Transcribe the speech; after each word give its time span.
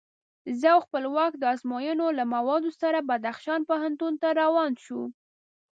زه 0.59 0.67
او 0.75 0.79
خپلواک 0.85 1.33
د 1.37 1.43
ازموینو 1.53 2.07
له 2.17 2.23
موادو 2.33 2.69
سره 2.81 3.07
بدخشان 3.09 3.59
پوهنتون 3.69 4.13
ته 4.21 4.27
روان 4.41 4.71
شوو. 4.83 5.05